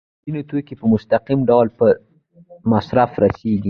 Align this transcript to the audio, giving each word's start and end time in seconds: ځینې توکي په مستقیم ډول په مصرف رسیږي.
ځینې 0.23 0.41
توکي 0.49 0.73
په 0.79 0.85
مستقیم 0.93 1.39
ډول 1.49 1.67
په 1.77 1.87
مصرف 2.71 3.11
رسیږي. 3.23 3.59